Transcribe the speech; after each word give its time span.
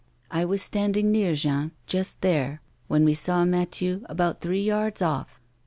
I 0.31 0.45
was 0.45 0.63
standing 0.63 1.11
near 1.11 1.35
Jean, 1.35 1.73
just 1.85 2.21
there, 2.21 2.63
when 2.87 3.05
we 3.05 3.13
saw 3.13 3.45
Mathieu 3.45 4.01
about 4.09 4.41
three 4.41 4.63
yards 4.63 4.99
off. 5.03 5.39